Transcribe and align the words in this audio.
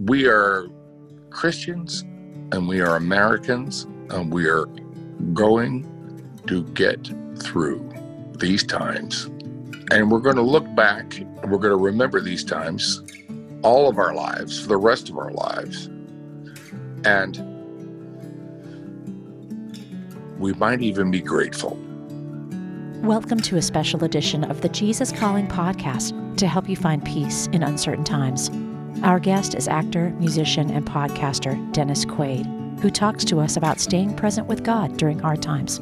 we 0.00 0.26
are 0.26 0.66
Christians 1.30 2.02
and 2.52 2.66
we 2.66 2.80
are 2.80 2.96
Americans 2.96 3.84
and 4.10 4.32
we 4.32 4.48
are 4.48 4.66
going 5.32 5.88
to 6.48 6.64
get 6.64 7.08
through 7.38 7.88
these 8.38 8.64
times. 8.64 9.26
And 9.92 10.10
we're 10.10 10.18
going 10.18 10.36
to 10.36 10.42
look 10.42 10.72
back 10.74 11.18
and 11.18 11.50
we're 11.50 11.58
going 11.58 11.70
to 11.70 11.76
remember 11.76 12.20
these 12.20 12.42
times 12.42 13.02
all 13.62 13.88
of 13.88 13.98
our 13.98 14.14
lives, 14.14 14.60
for 14.60 14.68
the 14.68 14.76
rest 14.76 15.08
of 15.08 15.16
our 15.16 15.30
lives. 15.30 15.86
And 17.04 17.38
we 20.38 20.52
might 20.54 20.82
even 20.82 21.10
be 21.10 21.20
grateful. 21.20 21.78
Welcome 23.02 23.40
to 23.42 23.58
a 23.58 23.62
special 23.62 24.02
edition 24.02 24.42
of 24.44 24.60
the 24.60 24.68
Jesus 24.70 25.12
Calling 25.12 25.46
podcast 25.46 26.36
to 26.38 26.48
help 26.48 26.68
you 26.68 26.76
find 26.76 27.04
peace 27.04 27.46
in 27.52 27.62
uncertain 27.62 28.04
times. 28.04 28.50
Our 29.04 29.20
guest 29.20 29.54
is 29.54 29.68
actor, 29.68 30.08
musician, 30.18 30.70
and 30.70 30.86
podcaster 30.86 31.60
Dennis 31.74 32.06
Quaid, 32.06 32.80
who 32.80 32.88
talks 32.88 33.22
to 33.26 33.38
us 33.38 33.58
about 33.58 33.78
staying 33.78 34.16
present 34.16 34.46
with 34.46 34.64
God 34.64 34.96
during 34.96 35.18
hard 35.18 35.42
times. 35.42 35.78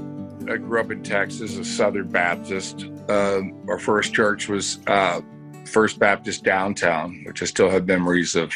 I 0.50 0.56
grew 0.56 0.80
up 0.80 0.90
in 0.90 1.04
Texas, 1.04 1.56
a 1.56 1.64
Southern 1.64 2.08
Baptist. 2.08 2.86
Uh, 3.08 3.42
our 3.68 3.78
first 3.78 4.12
church 4.12 4.48
was 4.48 4.80
uh, 4.88 5.20
First 5.66 6.00
Baptist 6.00 6.42
downtown, 6.42 7.22
which 7.24 7.42
I 7.42 7.44
still 7.44 7.70
have 7.70 7.86
memories 7.86 8.34
of 8.34 8.52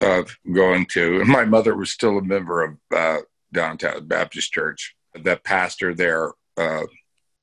of 0.00 0.36
going 0.52 0.86
to. 0.86 1.20
And 1.20 1.28
my 1.28 1.44
mother 1.44 1.76
was 1.76 1.92
still 1.92 2.18
a 2.18 2.22
member 2.22 2.64
of 2.64 2.76
uh, 2.92 3.18
downtown 3.52 4.08
Baptist 4.08 4.52
Church. 4.52 4.96
That 5.14 5.44
pastor 5.44 5.94
there 5.94 6.32
uh, 6.56 6.86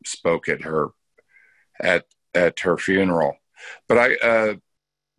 spoke 0.03 0.49
at 0.49 0.63
her 0.63 0.89
at 1.79 2.03
at 2.35 2.59
her 2.59 2.77
funeral. 2.77 3.37
But 3.87 3.97
I 3.97 4.15
uh, 4.15 4.53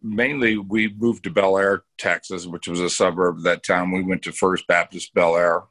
mainly 0.05 0.59
we 0.59 0.95
moved 0.99 1.25
to 1.25 1.31
Bellaire, 1.31 1.81
Texas, 1.97 2.47
which 2.47 2.69
was 2.69 2.81
a 2.81 2.91
suburb 2.91 3.39
of 3.39 3.43
that 3.45 3.65
town. 3.65 3.91
We 3.91 4.03
went 4.03 4.23
to 4.23 4.33
First 4.33 4.67
Baptist 4.67 5.15
Bellaire, 5.15 5.63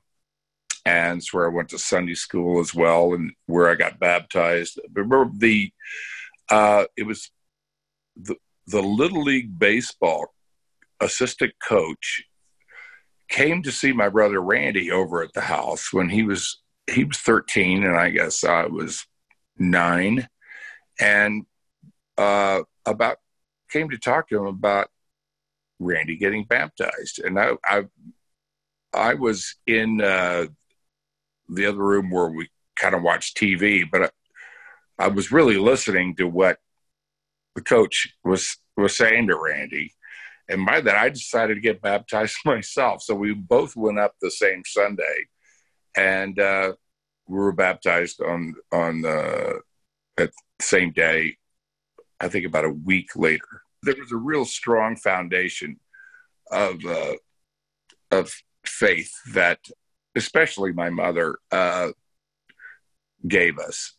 and 0.86 1.20
it's 1.20 1.32
where 1.32 1.46
I 1.46 1.54
went 1.54 1.70
to 1.70 1.78
Sunday 1.78 2.16
school 2.16 2.60
as 2.60 2.74
well, 2.74 3.14
and 3.14 3.32
where 3.46 3.70
I 3.70 3.76
got 3.76 4.00
baptized. 4.00 4.80
Remember 4.94 5.32
the 5.38 5.72
uh, 6.50 6.86
it 6.98 7.04
was 7.04 7.30
the 8.16 8.36
the 8.68 8.82
little 8.82 9.24
league 9.24 9.58
baseball 9.58 10.34
assistant 11.00 11.54
coach 11.66 12.24
came 13.30 13.62
to 13.62 13.72
see 13.72 13.94
my 13.94 14.10
brother 14.10 14.42
Randy 14.42 14.92
over 14.92 15.22
at 15.22 15.34
the 15.34 15.42
house 15.42 15.94
when 15.94 16.10
he 16.10 16.24
was 16.24 16.62
he 16.92 17.04
was 17.04 17.18
13 17.18 17.84
and 17.84 17.96
I 17.96 18.10
guess 18.10 18.44
I 18.44 18.66
was 18.66 19.06
nine, 19.58 20.28
and 21.00 21.46
uh, 22.18 22.62
about 22.86 23.18
came 23.74 23.90
to 23.90 23.98
talk 23.98 24.30
to 24.30 24.38
him 24.38 24.46
about 24.46 24.90
Randy 25.80 26.16
getting 26.16 26.46
baptized, 26.46 27.20
and 27.20 27.40
I 27.40 27.54
I, 27.66 27.84
I 28.94 29.16
was 29.16 29.56
in 29.66 30.00
uh, 30.00 30.46
the 31.50 31.66
other 31.66 31.80
room 31.80 32.12
where 32.12 32.30
we 32.30 32.50
kind 32.76 32.94
of 32.96 33.02
watched 33.02 33.36
TV, 33.36 33.84
but 33.92 34.04
I, 34.04 35.06
I 35.06 35.08
was 35.08 35.32
really 35.32 35.58
listening 35.58 36.16
to 36.18 36.28
what 36.28 36.60
the 37.56 37.62
coach 37.62 38.14
was 38.24 38.58
was 38.78 38.96
saying 38.96 39.28
to 39.28 39.38
Randy. 39.38 39.94
And 40.50 40.66
by 40.66 40.82
that, 40.82 40.96
I 40.96 41.10
decided 41.10 41.56
to 41.56 41.62
get 41.62 41.82
baptized 41.82 42.38
myself. 42.46 43.02
So 43.02 43.16
we 43.16 43.34
both 43.34 43.76
went 43.76 44.00
up 44.00 44.14
the 44.22 44.32
same 44.32 44.62
Sunday, 44.66 45.28
and 45.98 46.40
uh, 46.40 46.74
we 47.28 47.38
were 47.38 47.54
baptized 47.54 48.22
on 48.22 48.54
on 48.72 49.04
at 50.18 50.30
the 50.30 50.32
same 50.62 50.92
day. 50.92 51.38
I 52.20 52.30
think 52.30 52.46
about 52.46 52.66
a 52.66 52.70
week 52.70 53.16
later 53.16 53.63
there 53.84 53.96
was 54.00 54.12
a 54.12 54.18
real 54.18 54.46
strong 54.46 54.96
foundation 54.96 55.80
of 56.52 56.84
uh, 56.86 57.14
of 58.12 58.34
faith 58.66 59.12
that, 59.34 59.60
especially 60.16 60.72
my 60.72 60.90
mother, 60.90 61.38
uh, 61.52 61.90
gave 63.28 63.60
us, 63.60 63.94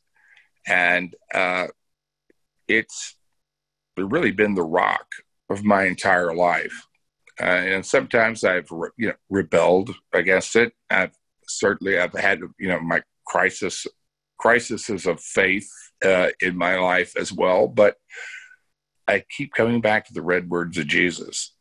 and 0.67 1.15
uh, 1.35 1.67
it's 2.69 3.17
really 3.97 4.33
been 4.33 4.55
the 4.55 4.63
rock 4.63 5.07
of 5.51 5.65
my 5.65 5.85
entire 5.85 6.35
life. 6.35 6.87
Uh, 7.41 7.45
and 7.45 7.85
sometimes 7.85 8.45
I've 8.45 8.71
re- 8.71 8.91
you 8.97 9.09
know 9.09 9.15
rebelled 9.29 9.91
against 10.13 10.57
it. 10.57 10.73
I've 10.91 11.15
certainly 11.47 11.99
I've 11.99 12.13
had 12.13 12.41
you 12.59 12.69
know 12.69 12.81
my 12.81 13.03
crisis 13.27 13.87
crises 14.39 15.07
of 15.07 15.21
faith 15.21 15.69
uh, 16.05 16.29
in 16.41 16.57
my 16.57 16.77
life 16.77 17.17
as 17.17 17.33
well, 17.33 17.67
but 17.67 17.97
I 19.07 19.25
keep 19.37 19.53
coming 19.53 19.81
back 19.81 20.07
to 20.07 20.15
the 20.15 20.23
red 20.23 20.49
words 20.49 20.79
of 20.79 20.87
Jesus. 20.87 21.55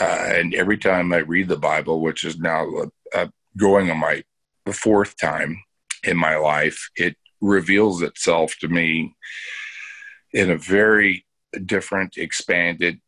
Uh, 0.00 0.24
and 0.28 0.54
every 0.54 0.78
time 0.78 1.12
I 1.12 1.18
read 1.18 1.48
the 1.48 1.56
Bible, 1.56 2.00
which 2.00 2.24
is 2.24 2.38
now 2.38 2.66
uh, 3.14 3.28
going 3.56 3.90
on 3.90 3.98
my 3.98 4.24
fourth 4.72 5.16
time 5.16 5.62
in 6.04 6.16
my 6.16 6.36
life, 6.36 6.90
it 6.96 7.16
reveals 7.40 8.02
itself 8.02 8.54
to 8.60 8.68
me 8.68 9.14
in 10.32 10.50
a 10.50 10.56
very 10.56 11.24
different, 11.64 12.16
expanded, 12.16 13.00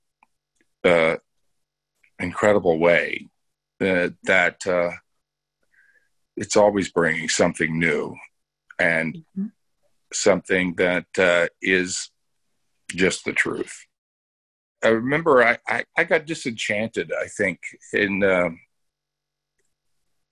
uh, 0.85 1.17
incredible 2.19 2.79
way. 2.79 3.29
Uh, 3.81 4.09
that 4.25 4.67
uh, 4.67 4.91
it's 6.37 6.57
always 6.57 6.91
bringing 6.91 7.29
something 7.29 7.79
new 7.79 8.17
and 8.79 9.15
mm-hmm. 9.15 9.47
something 10.13 10.75
that 10.75 11.07
uh, 11.17 11.47
is 11.63 12.11
just 12.91 13.25
the 13.25 13.33
truth. 13.33 13.87
I 14.83 14.89
remember 14.89 15.43
I, 15.43 15.59
I, 15.69 15.85
I 15.97 16.05
got 16.05 16.27
disenchanted, 16.27 17.13
I 17.13 17.27
think, 17.27 17.61
in 17.93 18.23
uh, 18.23 18.51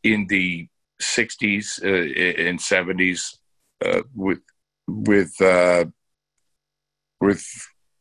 in 0.03 0.27
the 0.29 0.69
60s 1.03 1.83
uh, 1.83 2.49
and 2.49 2.59
70s 2.59 3.37
uh, 3.85 4.03
with 4.15 4.39
with 4.87 5.41
uh, 5.41 5.87
with 7.21 7.45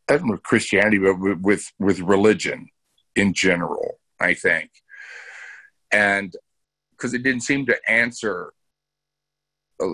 I 0.08 0.18
don't 0.18 0.28
know 0.28 0.38
Christianity, 0.38 1.00
but 1.00 1.20
with, 1.20 1.42
with 1.42 1.72
with 1.80 2.00
religion 2.00 2.70
in 3.16 3.34
general. 3.34 4.00
I 4.20 4.34
think, 4.34 4.72
and 5.92 6.34
because 6.92 7.14
it 7.14 7.24
didn't 7.24 7.42
seem 7.42 7.66
to 7.66 7.78
answer 7.90 8.54
a, 9.82 9.94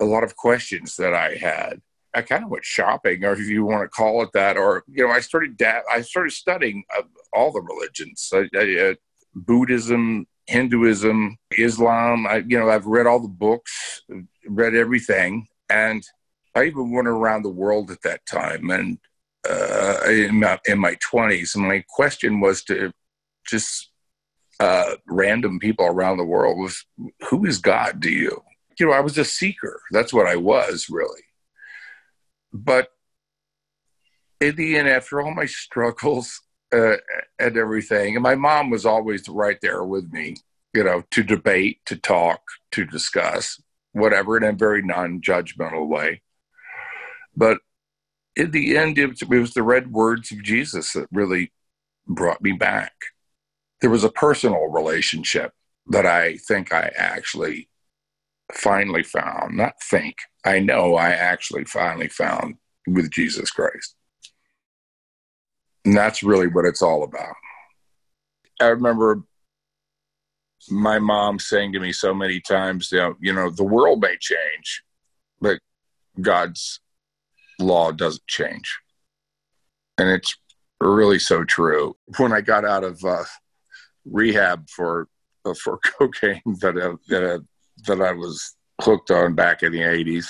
a 0.00 0.04
lot 0.04 0.24
of 0.24 0.36
questions 0.36 0.96
that 0.96 1.14
I 1.14 1.36
had 1.36 1.80
I 2.14 2.22
kind 2.22 2.44
of 2.44 2.50
went 2.50 2.64
shopping, 2.64 3.24
or 3.24 3.32
if 3.32 3.48
you 3.48 3.64
want 3.64 3.84
to 3.84 3.88
call 3.88 4.22
it 4.22 4.30
that, 4.34 4.56
or 4.56 4.84
you 4.86 5.06
know, 5.06 5.12
I 5.12 5.20
started 5.20 5.56
da- 5.56 5.80
I 5.90 6.02
started 6.02 6.32
studying 6.32 6.84
uh, 6.96 7.02
all 7.32 7.52
the 7.52 7.62
religions, 7.62 8.30
uh, 8.34 8.94
Buddhism, 9.34 10.26
Hinduism, 10.46 11.38
Islam. 11.56 12.26
I, 12.26 12.44
you 12.46 12.58
know, 12.58 12.68
I've 12.68 12.86
read 12.86 13.06
all 13.06 13.20
the 13.20 13.28
books, 13.28 14.02
read 14.46 14.74
everything, 14.74 15.46
and 15.70 16.02
I 16.54 16.64
even 16.64 16.92
went 16.92 17.08
around 17.08 17.42
the 17.42 17.48
world 17.48 17.90
at 17.90 18.02
that 18.02 18.26
time. 18.26 18.70
And 18.70 18.98
uh, 19.48 20.00
in 20.06 20.40
my 20.40 20.58
my 20.76 20.96
twenties, 21.00 21.56
my 21.56 21.82
question 21.88 22.40
was 22.40 22.62
to 22.64 22.92
just 23.46 23.90
uh, 24.60 24.96
random 25.06 25.58
people 25.58 25.86
around 25.86 26.18
the 26.18 26.24
world 26.24 26.58
was, 26.58 26.84
"Who 27.30 27.46
is 27.46 27.58
God 27.58 28.02
to 28.02 28.10
you?" 28.10 28.42
You 28.78 28.86
know, 28.86 28.92
I 28.92 29.00
was 29.00 29.16
a 29.16 29.24
seeker. 29.24 29.80
That's 29.92 30.12
what 30.12 30.26
I 30.26 30.36
was 30.36 30.88
really 30.90 31.22
but 32.52 32.88
in 34.40 34.56
the 34.56 34.76
end, 34.76 34.88
after 34.88 35.20
all 35.20 35.32
my 35.34 35.46
struggles 35.46 36.40
uh, 36.72 36.96
and 37.38 37.56
everything, 37.56 38.16
and 38.16 38.22
my 38.22 38.34
mom 38.34 38.70
was 38.70 38.84
always 38.84 39.28
right 39.28 39.58
there 39.62 39.84
with 39.84 40.12
me, 40.12 40.36
you 40.74 40.84
know, 40.84 41.04
to 41.12 41.22
debate, 41.22 41.78
to 41.86 41.96
talk, 41.96 42.40
to 42.72 42.84
discuss, 42.84 43.60
whatever, 43.92 44.36
in 44.36 44.42
a 44.42 44.52
very 44.52 44.82
non 44.82 45.20
judgmental 45.20 45.86
way. 45.86 46.22
But 47.36 47.58
in 48.34 48.50
the 48.50 48.76
end, 48.76 48.98
it 48.98 49.06
was, 49.06 49.22
it 49.22 49.28
was 49.28 49.54
the 49.54 49.62
red 49.62 49.92
words 49.92 50.32
of 50.32 50.42
Jesus 50.42 50.92
that 50.92 51.06
really 51.12 51.52
brought 52.06 52.42
me 52.42 52.52
back. 52.52 52.92
There 53.80 53.90
was 53.90 54.04
a 54.04 54.10
personal 54.10 54.66
relationship 54.66 55.52
that 55.86 56.06
I 56.06 56.36
think 56.36 56.72
I 56.72 56.92
actually 56.96 57.68
finally 58.52 59.02
found, 59.02 59.56
not 59.56 59.74
think, 59.82 60.16
I 60.44 60.58
know 60.58 60.94
I 60.94 61.10
actually 61.10 61.64
finally 61.64 62.08
found 62.08 62.56
with 62.86 63.10
Jesus 63.10 63.50
Christ. 63.50 63.94
And 65.84 65.96
that's 65.96 66.22
really 66.22 66.46
what 66.46 66.64
it's 66.64 66.82
all 66.82 67.02
about. 67.04 67.34
I 68.60 68.66
remember 68.66 69.22
my 70.70 70.98
mom 70.98 71.38
saying 71.38 71.72
to 71.72 71.80
me 71.80 71.92
so 71.92 72.14
many 72.14 72.40
times, 72.40 72.90
you 72.92 72.98
know, 72.98 73.14
you 73.20 73.32
know, 73.32 73.50
the 73.50 73.64
world 73.64 74.00
may 74.00 74.16
change, 74.20 74.82
but 75.40 75.58
God's 76.20 76.80
law 77.58 77.90
doesn't 77.90 78.26
change. 78.26 78.78
And 79.98 80.08
it's 80.08 80.36
really 80.80 81.18
so 81.18 81.44
true. 81.44 81.96
When 82.18 82.32
I 82.32 82.40
got 82.40 82.64
out 82.64 82.84
of 82.84 83.04
uh, 83.04 83.24
rehab 84.04 84.68
for 84.68 85.08
uh, 85.44 85.54
for 85.54 85.78
cocaine 85.98 86.42
that 86.60 86.76
uh, 86.76 86.96
that, 87.08 87.44
that 87.86 88.00
I 88.00 88.12
was 88.12 88.54
hooked 88.80 89.10
on 89.10 89.34
back 89.34 89.62
in 89.62 89.72
the 89.72 89.80
80s 89.80 90.26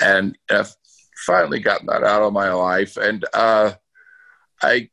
and 0.00 0.36
I've 0.50 0.74
finally 1.26 1.60
gotten 1.60 1.86
that 1.86 2.04
out 2.04 2.22
of 2.22 2.32
my 2.32 2.52
life 2.52 2.96
and 2.96 3.24
uh, 3.34 3.72
i 4.62 4.88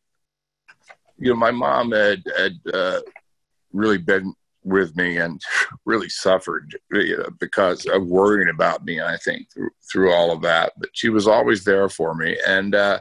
you 1.19 1.29
know, 1.29 1.35
my 1.35 1.51
mom 1.51 1.91
had 1.91 2.23
had 2.37 2.53
uh, 2.73 2.99
really 3.73 3.97
been 3.97 4.33
with 4.63 4.95
me 4.95 5.17
and 5.17 5.41
really 5.85 6.09
suffered 6.09 6.77
you 6.91 7.17
know, 7.17 7.29
because 7.39 7.85
of 7.85 8.07
worrying 8.07 8.49
about 8.49 8.85
me. 8.85 9.01
I 9.01 9.17
think 9.17 9.51
through 9.53 9.69
through 9.91 10.11
all 10.11 10.31
of 10.31 10.41
that, 10.41 10.73
but 10.77 10.89
she 10.93 11.09
was 11.09 11.27
always 11.27 11.63
there 11.63 11.89
for 11.89 12.15
me. 12.15 12.37
And 12.47 12.73
uh, 12.73 12.99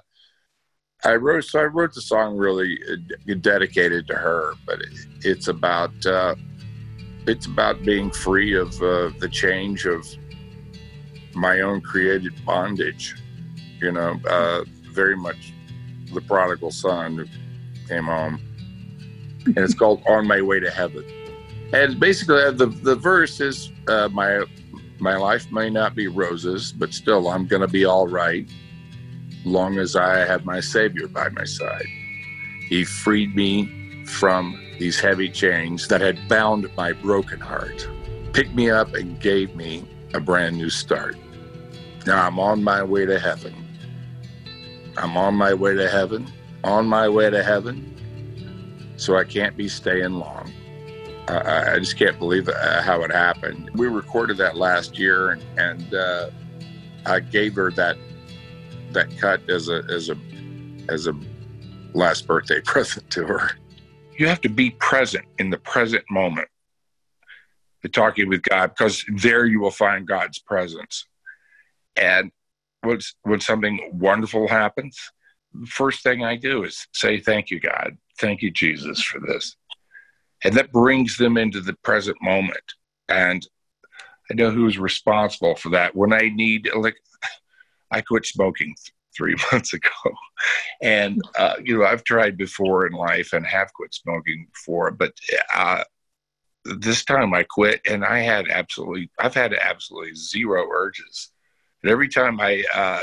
I 1.05 1.15
wrote 1.15 1.45
so 1.45 1.61
I 1.61 1.65
wrote 1.65 1.95
the 1.95 2.03
song 2.03 2.37
really 2.37 2.79
uh, 2.91 3.35
dedicated 3.41 4.07
to 4.09 4.15
her, 4.15 4.55
but 4.67 4.81
it, 4.81 4.93
it's 5.23 5.49
about 5.49 6.05
uh, 6.05 6.35
it's 7.29 7.47
about 7.47 7.83
being 7.85 8.11
free 8.11 8.55
of 8.55 8.75
uh, 8.83 9.11
the 9.19 9.29
change 9.31 9.87
of 9.87 10.07
my 11.35 11.61
own 11.61 11.81
created 11.81 12.33
bondage. 12.45 13.15
You 13.81 13.93
know, 13.93 14.19
uh, 14.29 14.65
very 14.93 15.17
much 15.17 15.53
the 16.13 16.21
prodigal 16.23 16.71
son 16.71 17.19
who 17.19 17.27
came 17.87 18.05
home, 18.05 18.41
and 19.45 19.59
it's 19.59 19.75
called 19.75 20.03
"On 20.09 20.27
My 20.27 20.41
Way 20.43 20.61
to 20.61 20.71
Heaven." 20.71 21.05
And 21.73 22.01
basically, 22.01 22.43
uh, 22.43 22.51
the 22.51 22.67
the 22.67 22.97
verse 22.97 23.41
is 23.41 23.71
uh, 23.89 24.09
my 24.09 24.45
my 24.99 25.17
life 25.17 25.51
may 25.53 25.71
not 25.71 25.95
be 25.95 26.09
roses, 26.09 26.73
but 26.73 26.93
still, 26.93 27.29
I'm 27.29 27.47
going 27.47 27.63
to 27.63 27.69
be 27.69 27.85
all 27.85 28.09
right, 28.09 28.51
long 29.45 29.79
as 29.79 29.95
I 29.95 30.19
have 30.25 30.45
my 30.45 30.61
Savior 30.61 31.07
by 31.07 31.29
my 31.29 31.45
side. 31.45 31.87
He 32.69 32.85
freed 32.85 33.37
me 33.37 34.05
from 34.07 34.61
these 34.79 35.01
heavy 35.01 35.29
chains 35.29 35.89
that 35.89 36.01
had 36.01 36.29
bound 36.29 36.69
my 36.77 36.93
broken 36.93 37.41
heart, 37.41 37.89
picked 38.33 38.55
me 38.55 38.71
up, 38.71 38.95
and 38.95 39.21
gave 39.21 39.55
me 39.57 39.85
a 40.15 40.21
brand 40.21 40.57
new 40.57 40.71
start. 40.71 41.17
Now 42.07 42.27
I'm 42.27 42.39
on 42.39 42.63
my 42.63 42.83
way 42.83 43.05
to 43.05 43.19
heaven. 43.19 43.55
I'm 44.97 45.17
on 45.17 45.35
my 45.35 45.55
way 45.55 45.75
to 45.75 45.89
heaven, 45.89 46.27
on 46.65 46.87
my 46.87 47.09
way 47.09 47.31
to 47.31 47.43
heaven, 47.43 47.95
so 48.97 49.17
I 49.17 49.25
can't 49.25 49.57
be 49.57 49.69
staying 49.69 50.15
long. 50.15 50.53
I, 51.29 51.75
I 51.75 51.79
just 51.79 51.97
can't 51.97 52.19
believe 52.19 52.49
uh, 52.49 52.83
how 52.83 53.03
it 53.03 53.13
happened. 53.13 53.71
We 53.75 53.87
recorded 53.87 54.39
that 54.39 54.57
last 54.57 54.99
year, 54.99 55.31
and, 55.31 55.43
and 55.57 55.95
uh, 55.95 56.31
I 57.07 57.21
gave 57.21 57.55
her 57.55 57.71
that 57.73 57.97
that 58.93 59.17
cut 59.19 59.49
as 59.51 59.69
a 59.69 59.85
as 59.91 60.09
a 60.09 60.17
as 60.89 61.07
a 61.07 61.15
last 61.95 62.27
birthday 62.27 62.61
present 62.65 63.09
to 63.11 63.27
her. 63.27 63.51
You 64.19 64.27
have 64.27 64.41
to 64.41 64.49
be 64.49 64.71
present 64.71 65.25
in 65.39 65.49
the 65.49 65.59
present 65.59 66.05
moment 66.11 66.49
to 67.83 67.89
talking 67.89 68.29
with 68.29 68.43
God 68.43 68.73
because 68.77 69.05
there 69.17 69.47
you 69.47 69.61
will 69.61 69.71
find 69.71 70.09
God's 70.09 70.41
presence. 70.41 71.07
And 71.95 72.33
when, 72.83 72.99
when 73.23 73.41
something 73.41 73.91
wonderful 73.93 74.49
happens, 74.49 74.99
first 75.69 76.03
thing 76.03 76.25
I 76.25 76.35
do 76.35 76.65
is 76.65 76.89
say, 76.93 77.21
Thank 77.21 77.51
you, 77.51 77.61
God. 77.61 77.97
Thank 78.19 78.43
you, 78.43 78.51
Jesus, 78.51 79.01
for 79.01 79.21
this. 79.21 79.57
And 80.43 80.55
that 80.57 80.73
brings 80.73 81.17
them 81.17 81.37
into 81.37 81.61
the 81.61 81.77
present 81.85 82.17
moment. 82.21 82.75
And 83.09 83.47
I 84.31 84.35
know 84.35 84.51
who's 84.51 84.79
responsible 84.79 85.55
for 85.55 85.69
that. 85.71 85.95
When 85.95 86.13
I 86.13 86.31
need, 86.35 86.69
like, 86.77 86.97
I 87.93 88.01
quit 88.01 88.27
smoking 88.27 88.75
three 89.17 89.35
months 89.53 89.73
ago. 89.73 89.91
And, 90.83 91.21
uh, 91.39 91.55
you 91.63 91.79
know, 91.79 91.85
I've 91.85 92.05
tried 92.05 92.37
before 92.37 92.87
in 92.87 92.93
life 92.93 93.33
and 93.33 93.47
have 93.47 93.73
quit 93.73 93.95
smoking 93.95 94.47
before, 94.53 94.91
but 94.91 95.13
uh, 95.55 95.85
this 96.65 97.05
time 97.05 97.35
I 97.35 97.45
quit 97.45 97.81
and 97.89 98.05
I 98.05 98.21
had 98.21 98.49
absolutely, 98.49 99.11
I've 99.19 99.35
had 99.35 99.55
absolutely 99.55 100.15
zero 100.15 100.67
urges. 100.71 101.31
And 101.83 101.91
every 101.91 102.09
time 102.09 102.41
I 102.41 102.65
uh, 102.75 103.03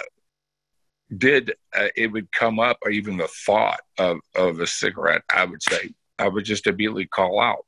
did, 1.17 1.53
uh, 1.75 1.87
it 1.95 2.11
would 2.11 2.31
come 2.31 2.59
up, 2.59 2.77
or 2.81 2.91
even 2.91 3.17
the 3.17 3.29
thought 3.45 3.79
of, 3.97 4.17
of 4.35 4.59
a 4.59 4.67
cigarette, 4.67 5.23
I 5.29 5.45
would 5.45 5.61
say, 5.63 5.93
I 6.19 6.27
would 6.27 6.45
just 6.45 6.67
immediately 6.67 7.05
call 7.05 7.39
out. 7.39 7.65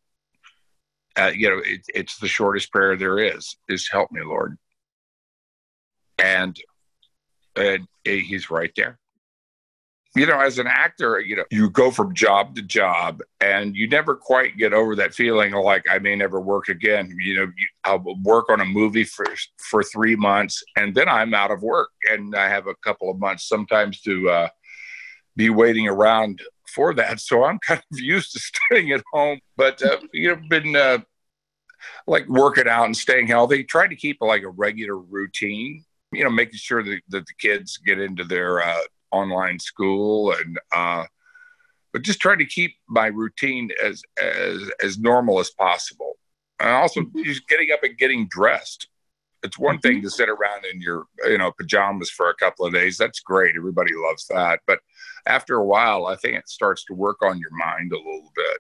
Uh, 1.17 1.31
you 1.33 1.49
know, 1.49 1.61
it, 1.65 1.81
it's 1.93 2.17
the 2.17 2.27
shortest 2.27 2.71
prayer 2.71 2.95
there 2.95 3.19
is, 3.19 3.57
is 3.67 3.89
help 3.89 4.11
me, 4.11 4.21
Lord. 4.23 4.57
And, 6.19 6.57
and 7.57 7.87
he's 8.05 8.49
right 8.49 8.71
there 8.75 8.99
you 10.17 10.25
know, 10.25 10.39
as 10.39 10.57
an 10.57 10.67
actor, 10.67 11.19
you 11.19 11.35
know, 11.35 11.43
you 11.51 11.69
go 11.69 11.91
from 11.91 12.13
job 12.15 12.55
to 12.55 12.61
job 12.63 13.21
and 13.39 13.75
you 13.75 13.87
never 13.87 14.15
quite 14.15 14.57
get 14.57 14.73
over 14.73 14.95
that 14.95 15.13
feeling 15.13 15.53
of 15.53 15.63
like, 15.63 15.83
I 15.89 15.99
may 15.99 16.15
never 16.15 16.41
work 16.41 16.69
again. 16.69 17.15
You 17.19 17.35
know, 17.35 17.51
I'll 17.83 18.03
work 18.23 18.49
on 18.49 18.59
a 18.59 18.65
movie 18.65 19.03
for, 19.03 19.25
for 19.57 19.83
three 19.83 20.15
months 20.15 20.63
and 20.75 20.95
then 20.95 21.07
I'm 21.07 21.35
out 21.35 21.51
of 21.51 21.61
work 21.61 21.89
and 22.09 22.35
I 22.35 22.49
have 22.49 22.65
a 22.65 22.75
couple 22.83 23.11
of 23.11 23.19
months 23.19 23.47
sometimes 23.47 24.01
to 24.01 24.29
uh, 24.29 24.47
be 25.35 25.51
waiting 25.51 25.87
around 25.87 26.41
for 26.67 26.95
that. 26.95 27.19
So 27.19 27.43
I'm 27.43 27.59
kind 27.67 27.81
of 27.91 27.99
used 27.99 28.33
to 28.33 28.39
staying 28.39 28.91
at 28.93 29.03
home, 29.13 29.39
but, 29.55 29.81
uh, 29.83 29.99
you 30.13 30.29
know, 30.29 30.41
been 30.49 30.75
uh, 30.75 30.99
like 32.07 32.27
working 32.27 32.67
out 32.67 32.85
and 32.85 32.97
staying 32.97 33.27
healthy, 33.27 33.63
trying 33.63 33.89
to 33.91 33.95
keep 33.95 34.17
like 34.21 34.41
a 34.41 34.49
regular 34.49 34.97
routine 34.97 35.85
you 36.11 36.23
know, 36.23 36.29
making 36.29 36.57
sure 36.57 36.83
that, 36.83 37.01
that 37.09 37.25
the 37.25 37.33
kids 37.37 37.77
get 37.77 37.99
into 37.99 38.23
their 38.23 38.61
uh, 38.61 38.81
online 39.11 39.59
school 39.59 40.33
and 40.33 40.59
uh, 40.75 41.03
but 41.93 42.03
just 42.03 42.19
trying 42.19 42.39
to 42.39 42.45
keep 42.45 42.75
my 42.87 43.07
routine 43.07 43.69
as 43.83 44.03
as 44.21 44.69
as 44.83 44.97
normal 44.97 45.39
as 45.39 45.49
possible. 45.51 46.13
And 46.59 46.69
also 46.69 47.01
mm-hmm. 47.01 47.23
just 47.23 47.47
getting 47.47 47.71
up 47.71 47.83
and 47.83 47.97
getting 47.97 48.27
dressed. 48.29 48.87
It's 49.43 49.59
one 49.59 49.75
mm-hmm. 49.75 49.87
thing 49.87 50.01
to 50.01 50.09
sit 50.09 50.29
around 50.29 50.65
in 50.71 50.81
your 50.81 51.05
you 51.25 51.37
know 51.37 51.51
pajamas 51.51 52.09
for 52.09 52.29
a 52.29 52.35
couple 52.35 52.65
of 52.65 52.73
days. 52.73 52.97
That's 52.97 53.19
great. 53.19 53.55
Everybody 53.57 53.93
loves 53.95 54.27
that. 54.27 54.59
But 54.67 54.79
after 55.25 55.55
a 55.55 55.65
while, 55.65 56.05
I 56.05 56.15
think 56.15 56.35
it 56.35 56.49
starts 56.49 56.85
to 56.85 56.93
work 56.93 57.21
on 57.23 57.39
your 57.39 57.55
mind 57.55 57.91
a 57.91 57.97
little 57.97 58.31
bit. 58.35 58.57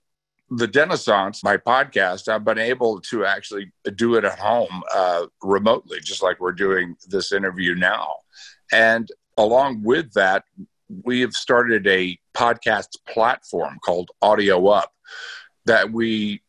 The 0.49 0.67
Dennissance, 0.67 1.43
my 1.43 1.57
podcast, 1.57 2.29
I've 2.29 2.45
been 2.45 2.57
able 2.57 3.01
to 3.01 3.25
actually 3.25 3.71
do 3.95 4.15
it 4.15 4.23
at 4.23 4.39
home 4.39 4.81
uh, 4.93 5.25
remotely, 5.41 5.99
just 5.99 6.23
like 6.23 6.39
we're 6.39 6.53
doing 6.53 6.95
this 7.07 7.33
interview 7.33 7.75
now. 7.75 8.15
And 8.71 9.11
along 9.37 9.83
with 9.83 10.13
that, 10.13 10.45
we 11.03 11.19
have 11.21 11.33
started 11.33 11.85
a 11.87 12.17
podcast 12.33 12.87
platform 13.07 13.77
called 13.83 14.09
Audio 14.21 14.67
Up 14.67 14.93
that 15.65 15.91
we 15.91 16.41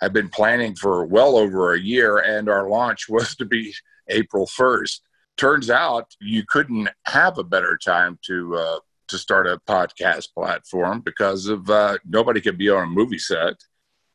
have 0.00 0.12
been 0.12 0.28
planning 0.28 0.74
for 0.74 1.04
well 1.04 1.36
over 1.36 1.72
a 1.72 1.80
year, 1.80 2.18
and 2.18 2.48
our 2.48 2.68
launch 2.68 3.06
was 3.08 3.34
to 3.36 3.44
be 3.44 3.74
April 4.08 4.46
1st. 4.46 5.00
Turns 5.36 5.70
out 5.70 6.06
you 6.20 6.44
couldn't 6.46 6.88
have 7.06 7.38
a 7.38 7.44
better 7.44 7.78
time 7.82 8.18
to 8.26 8.56
uh, 8.56 8.78
to 9.08 9.18
start 9.18 9.46
a 9.46 9.60
podcast 9.68 10.32
platform 10.34 11.00
because 11.00 11.46
of 11.46 11.68
uh, 11.70 11.98
nobody 12.06 12.40
could 12.40 12.58
be 12.58 12.70
on 12.70 12.84
a 12.84 12.86
movie 12.86 13.18
set, 13.18 13.54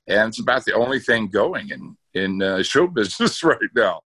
and 0.07 0.29
it's 0.29 0.39
about 0.39 0.65
the 0.65 0.73
only 0.73 0.99
thing 0.99 1.27
going 1.27 1.69
in 1.69 1.97
in 2.13 2.41
uh, 2.41 2.63
show 2.63 2.87
business 2.99 3.43
right 3.43 3.57
now. 3.75 4.01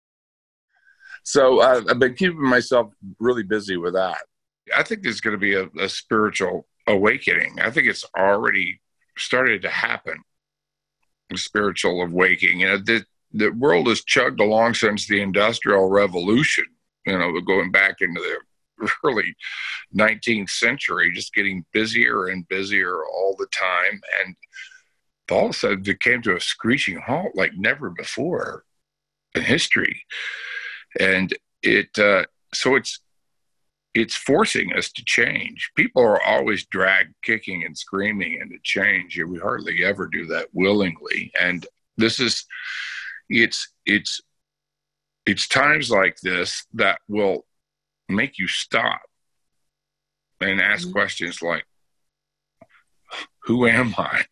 So 1.23 1.61
uh, 1.61 1.83
I've 1.91 1.99
been 1.99 2.15
keeping 2.15 2.43
myself 2.43 2.93
really 3.19 3.43
busy 3.43 3.77
with 3.77 3.95
that. 3.95 4.23
I 4.75 4.83
think 4.83 5.03
there's 5.03 5.21
going 5.21 5.35
to 5.35 5.39
be 5.39 5.55
a, 5.55 5.69
a 5.85 5.89
spiritual 5.89 6.67
awakening. 6.87 7.59
I 7.61 7.71
think 7.71 7.89
it's 7.89 8.05
already 8.17 8.81
started 9.19 9.63
to 9.63 9.71
happen. 9.71 10.23
A 11.33 11.37
spiritual 11.37 12.01
awakening. 12.03 12.61
You 12.61 12.67
know, 12.69 12.79
the 12.79 13.05
the 13.33 13.51
world 13.51 13.89
has 13.89 14.05
chugged 14.05 14.41
along 14.41 14.75
since 14.75 15.07
the 15.07 15.21
Industrial 15.21 15.89
Revolution. 15.89 16.67
You 17.05 17.19
know, 17.19 17.41
going 17.41 17.73
back 17.73 17.97
into 18.01 18.21
the 18.21 18.89
early 19.05 19.35
19th 19.95 20.51
century, 20.51 21.13
just 21.13 21.35
getting 21.35 21.65
busier 21.73 22.27
and 22.27 22.49
busier 22.49 23.05
all 23.05 23.37
the 23.39 23.47
time, 23.47 24.01
and 24.21 24.37
all 25.31 25.47
of 25.47 25.51
a 25.51 25.55
sudden 25.55 25.83
it 25.87 26.01
came 26.01 26.23
to 26.23 26.37
a 26.37 26.41
screeching 26.41 27.01
halt 27.01 27.33
like 27.35 27.53
never 27.57 27.91
before 27.91 28.65
in 29.35 29.43
history 29.43 30.05
and 31.01 31.35
it 31.63 31.99
uh, 31.99 32.25
so 32.55 32.75
it's 32.77 33.01
it's 33.95 34.15
forcing 34.15 34.75
us 34.75 34.93
to 34.93 35.03
change. 35.07 35.71
People 35.75 36.03
are 36.03 36.23
always 36.23 36.67
dragged 36.67 37.15
kicking 37.23 37.65
and 37.65 37.77
screaming 37.77 38.39
into 38.43 38.59
change. 38.63 39.19
We 39.19 39.39
hardly 39.39 39.85
ever 39.85 40.07
do 40.07 40.27
that 40.27 40.49
willingly. 40.53 41.33
And 41.41 41.67
this 41.97 42.21
is 42.21 42.45
it's 43.31 43.73
it's 43.87 44.21
it's 45.25 45.49
times 45.49 45.91
like 45.91 46.19
this 46.23 46.67
that 46.75 46.99
will 47.09 47.47
make 48.09 48.39
you 48.39 48.47
stop 48.47 49.01
and 50.41 50.61
ask 50.61 50.85
mm-hmm. 50.85 50.93
questions 50.93 51.43
like 51.43 51.65
who 53.45 53.67
am 53.67 53.95
I? 53.97 54.25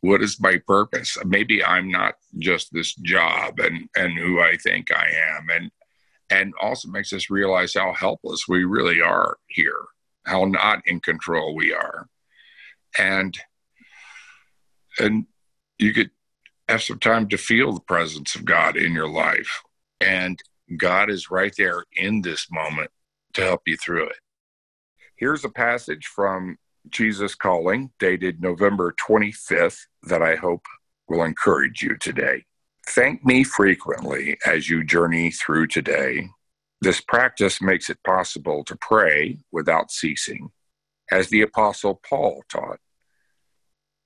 What 0.00 0.22
is 0.22 0.40
my 0.40 0.58
purpose? 0.66 1.16
Maybe 1.24 1.62
I'm 1.62 1.90
not 1.90 2.14
just 2.38 2.72
this 2.72 2.94
job 2.94 3.60
and 3.60 3.88
and 3.96 4.18
who 4.18 4.40
I 4.40 4.56
think 4.56 4.92
I 4.92 5.06
am. 5.36 5.48
And 5.50 5.70
and 6.30 6.54
also 6.60 6.88
makes 6.88 7.12
us 7.12 7.30
realize 7.30 7.74
how 7.74 7.92
helpless 7.92 8.48
we 8.48 8.64
really 8.64 9.00
are 9.00 9.36
here, 9.46 9.84
how 10.24 10.44
not 10.44 10.82
in 10.86 11.00
control 11.00 11.54
we 11.54 11.72
are. 11.72 12.08
And 12.98 13.38
and 14.98 15.26
you 15.78 15.92
could 15.92 16.10
have 16.68 16.82
some 16.82 16.98
time 16.98 17.28
to 17.28 17.36
feel 17.36 17.72
the 17.72 17.80
presence 17.80 18.34
of 18.34 18.44
God 18.44 18.76
in 18.76 18.92
your 18.92 19.08
life. 19.08 19.62
And 20.00 20.40
God 20.76 21.10
is 21.10 21.30
right 21.30 21.54
there 21.58 21.84
in 21.96 22.22
this 22.22 22.46
moment 22.50 22.90
to 23.34 23.42
help 23.42 23.62
you 23.66 23.76
through 23.76 24.08
it. 24.08 24.16
Here's 25.24 25.42
a 25.42 25.48
passage 25.48 26.04
from 26.04 26.58
Jesus 26.90 27.34
Calling, 27.34 27.92
dated 27.98 28.42
November 28.42 28.94
25th, 29.00 29.78
that 30.02 30.20
I 30.20 30.34
hope 30.36 30.66
will 31.08 31.24
encourage 31.24 31.80
you 31.80 31.96
today. 31.96 32.44
Thank 32.88 33.24
me 33.24 33.42
frequently 33.42 34.36
as 34.44 34.68
you 34.68 34.84
journey 34.84 35.30
through 35.30 35.68
today. 35.68 36.28
This 36.82 37.00
practice 37.00 37.62
makes 37.62 37.88
it 37.88 38.02
possible 38.04 38.64
to 38.64 38.76
pray 38.76 39.38
without 39.50 39.90
ceasing, 39.90 40.50
as 41.10 41.30
the 41.30 41.40
Apostle 41.40 42.02
Paul 42.06 42.42
taught. 42.50 42.80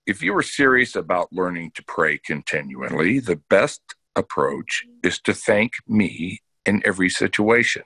If 0.07 0.23
you 0.23 0.37
are 0.37 0.43
serious 0.45 0.95
about 0.95 1.33
learning 1.33 1.73
to 1.75 1.83
pray 1.83 2.19
continually, 2.19 3.19
the 3.19 3.41
best 3.51 3.81
approach 4.15 4.85
is 5.03 5.19
to 5.23 5.35
thank 5.35 5.73
me 5.85 6.43
in 6.65 6.81
every 6.85 7.11
situation. 7.11 7.83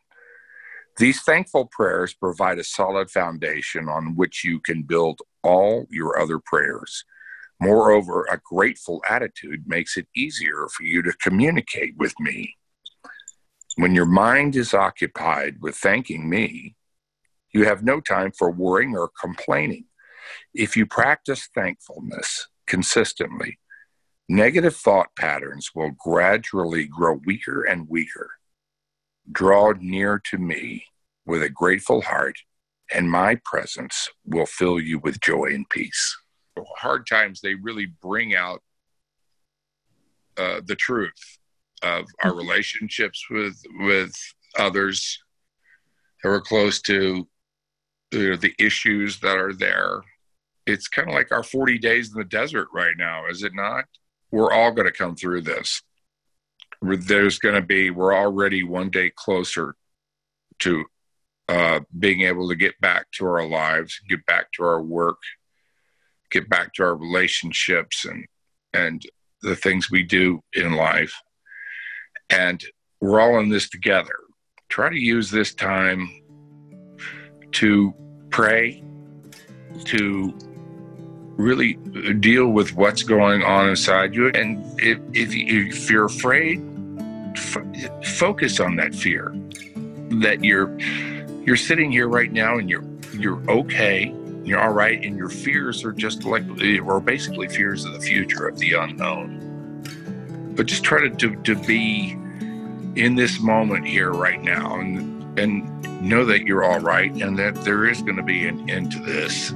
These 0.98 1.22
thankful 1.22 1.66
prayers 1.66 2.12
provide 2.12 2.58
a 2.58 2.64
solid 2.64 3.10
foundation 3.10 3.88
on 3.88 4.14
which 4.14 4.44
you 4.44 4.60
can 4.60 4.82
build 4.82 5.20
all 5.42 5.86
your 5.90 6.18
other 6.18 6.38
prayers. 6.38 7.04
Moreover, 7.60 8.26
a 8.30 8.40
grateful 8.44 9.02
attitude 9.08 9.66
makes 9.66 9.96
it 9.96 10.08
easier 10.14 10.66
for 10.76 10.82
you 10.82 11.00
to 11.02 11.12
communicate 11.12 11.96
with 11.96 12.12
me. 12.20 12.56
When 13.76 13.94
your 13.94 14.06
mind 14.06 14.54
is 14.54 14.74
occupied 14.74 15.56
with 15.62 15.76
thanking 15.76 16.28
me, 16.28 16.76
you 17.54 17.64
have 17.64 17.82
no 17.82 18.00
time 18.00 18.32
for 18.32 18.50
worrying 18.50 18.96
or 18.96 19.10
complaining. 19.18 19.86
If 20.54 20.76
you 20.76 20.86
practice 20.86 21.48
thankfulness 21.54 22.48
consistently, 22.66 23.58
negative 24.28 24.76
thought 24.76 25.14
patterns 25.16 25.70
will 25.74 25.92
gradually 25.98 26.86
grow 26.86 27.20
weaker 27.24 27.62
and 27.62 27.88
weaker. 27.88 28.30
Draw 29.30 29.74
near 29.80 30.20
to 30.30 30.38
me 30.38 30.84
with 31.24 31.42
a 31.42 31.48
grateful 31.48 32.02
heart, 32.02 32.36
and 32.92 33.10
my 33.10 33.38
presence 33.44 34.08
will 34.26 34.46
fill 34.46 34.80
you 34.80 34.98
with 34.98 35.20
joy 35.20 35.46
and 35.46 35.68
peace. 35.68 36.16
Hard 36.76 37.06
times, 37.06 37.40
they 37.40 37.54
really 37.54 37.86
bring 37.86 38.34
out 38.34 38.62
uh, 40.36 40.60
the 40.64 40.76
truth 40.76 41.38
of 41.82 42.06
our 42.22 42.30
mm-hmm. 42.30 42.38
relationships 42.38 43.24
with 43.30 43.60
with 43.80 44.14
others 44.58 45.22
that 46.22 46.28
we're 46.28 46.40
close 46.40 46.80
to, 46.82 47.28
you 48.12 48.30
know, 48.30 48.36
the 48.36 48.54
issues 48.58 49.20
that 49.20 49.36
are 49.36 49.52
there. 49.52 50.02
It's 50.66 50.88
kind 50.88 51.08
of 51.08 51.14
like 51.14 51.32
our 51.32 51.42
40 51.42 51.78
days 51.78 52.12
in 52.12 52.18
the 52.18 52.24
desert 52.24 52.68
right 52.72 52.94
now, 52.96 53.26
is 53.28 53.42
it 53.42 53.54
not? 53.54 53.84
We're 54.30 54.52
all 54.52 54.70
going 54.70 54.86
to 54.86 54.92
come 54.92 55.16
through 55.16 55.42
this 55.42 55.82
there's 56.82 57.38
going 57.38 57.54
to 57.54 57.62
be 57.62 57.90
we're 57.90 58.14
already 58.14 58.62
one 58.62 58.90
day 58.90 59.10
closer 59.14 59.74
to 60.58 60.84
uh, 61.48 61.80
being 61.98 62.22
able 62.22 62.48
to 62.48 62.54
get 62.54 62.80
back 62.80 63.06
to 63.12 63.26
our 63.26 63.46
lives 63.46 64.00
get 64.08 64.24
back 64.26 64.50
to 64.52 64.62
our 64.62 64.82
work 64.82 65.18
get 66.30 66.48
back 66.48 66.72
to 66.74 66.82
our 66.82 66.96
relationships 66.96 68.04
and 68.04 68.26
and 68.74 69.06
the 69.42 69.56
things 69.56 69.90
we 69.90 70.02
do 70.02 70.42
in 70.54 70.72
life. 70.72 71.14
And 72.30 72.62
we're 73.00 73.20
all 73.20 73.38
in 73.40 73.50
this 73.50 73.68
together. 73.68 74.14
Try 74.68 74.88
to 74.88 74.98
use 74.98 75.30
this 75.30 75.54
time 75.54 76.08
to 77.52 77.92
pray 78.30 78.82
to 79.84 80.34
really 81.36 81.74
deal 82.20 82.48
with 82.48 82.74
what's 82.74 83.02
going 83.02 83.42
on 83.42 83.68
inside 83.68 84.14
you. 84.14 84.28
And 84.28 84.64
if, 84.80 84.98
if, 85.12 85.30
if 85.34 85.90
you're 85.90 86.06
afraid 86.06 86.62
f- 87.36 88.06
focus 88.06 88.60
on 88.60 88.76
that 88.76 88.94
fear 88.94 89.34
that 90.20 90.42
you're 90.44 90.76
you're 91.44 91.56
sitting 91.56 91.90
here 91.90 92.08
right 92.08 92.32
now 92.32 92.58
and 92.58 92.68
you're 92.70 92.84
you're 93.14 93.42
okay 93.50 94.14
you're 94.44 94.60
all 94.60 94.72
right 94.72 95.02
and 95.04 95.16
your 95.16 95.28
fears 95.28 95.84
are 95.84 95.92
just 95.92 96.24
like 96.24 96.44
or 96.84 97.00
basically 97.00 97.48
fears 97.48 97.84
of 97.84 97.92
the 97.92 98.00
future 98.00 98.48
of 98.48 98.58
the 98.58 98.72
unknown. 98.72 100.52
But 100.56 100.66
just 100.66 100.84
try 100.84 101.00
to, 101.00 101.10
to, 101.10 101.36
to 101.42 101.54
be 101.54 102.18
in 102.96 103.14
this 103.14 103.40
moment 103.40 103.86
here 103.86 104.10
right 104.10 104.42
now 104.42 104.78
and 104.78 105.38
and 105.38 106.02
know 106.02 106.24
that 106.26 106.42
you're 106.42 106.64
all 106.64 106.80
right 106.80 107.10
and 107.22 107.38
that 107.38 107.54
there 107.64 107.86
is 107.86 108.02
going 108.02 108.16
to 108.16 108.22
be 108.22 108.46
an 108.46 108.68
end 108.68 108.92
to 108.92 108.98
this 108.98 109.52